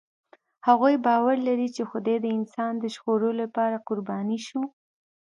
هغوی 0.67 0.95
باور 1.05 1.37
لري، 1.47 1.67
چې 1.75 1.83
خدای 1.91 2.17
د 2.21 2.27
انسان 2.37 2.73
د 2.79 2.85
ژغورلو 2.95 3.31
لپاره 3.41 3.83
قرباني 3.87 4.39
شو. 4.47 4.61